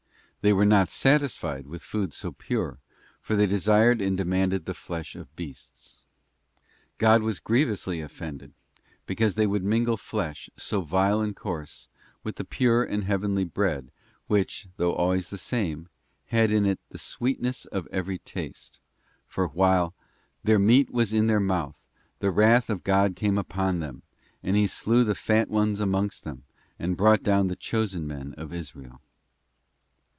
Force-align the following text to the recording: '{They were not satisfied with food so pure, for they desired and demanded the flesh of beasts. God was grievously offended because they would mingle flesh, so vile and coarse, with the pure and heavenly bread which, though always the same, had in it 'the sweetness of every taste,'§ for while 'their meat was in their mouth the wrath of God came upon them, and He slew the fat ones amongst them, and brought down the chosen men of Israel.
'{They 0.43 0.53
were 0.53 0.65
not 0.65 0.89
satisfied 0.89 1.67
with 1.67 1.83
food 1.83 2.13
so 2.13 2.31
pure, 2.31 2.79
for 3.21 3.35
they 3.35 3.45
desired 3.45 4.01
and 4.01 4.17
demanded 4.17 4.65
the 4.65 4.73
flesh 4.73 5.15
of 5.15 5.35
beasts. 5.35 6.01
God 6.97 7.21
was 7.21 7.37
grievously 7.39 8.01
offended 8.01 8.51
because 9.05 9.35
they 9.35 9.45
would 9.45 9.63
mingle 9.63 9.97
flesh, 9.97 10.49
so 10.57 10.81
vile 10.81 11.21
and 11.21 11.35
coarse, 11.35 11.89
with 12.23 12.37
the 12.37 12.43
pure 12.43 12.83
and 12.83 13.03
heavenly 13.03 13.43
bread 13.43 13.91
which, 14.25 14.65
though 14.77 14.93
always 14.95 15.29
the 15.29 15.37
same, 15.37 15.89
had 16.25 16.49
in 16.49 16.65
it 16.65 16.79
'the 16.89 16.97
sweetness 16.97 17.65
of 17.65 17.87
every 17.91 18.17
taste,'§ 18.17 18.79
for 19.31 19.47
while 19.49 19.93
'their 20.43 20.57
meat 20.57 20.89
was 20.89 21.13
in 21.13 21.27
their 21.27 21.39
mouth 21.39 21.79
the 22.17 22.31
wrath 22.31 22.67
of 22.67 22.83
God 22.83 23.15
came 23.15 23.37
upon 23.37 23.79
them, 23.79 24.01
and 24.41 24.55
He 24.55 24.65
slew 24.65 25.03
the 25.03 25.13
fat 25.13 25.49
ones 25.51 25.79
amongst 25.79 26.23
them, 26.23 26.45
and 26.79 26.97
brought 26.97 27.21
down 27.21 27.47
the 27.47 27.55
chosen 27.55 28.07
men 28.07 28.33
of 28.39 28.51
Israel. 28.51 29.01